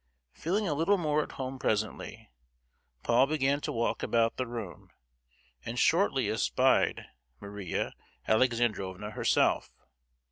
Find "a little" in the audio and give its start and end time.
0.67-0.97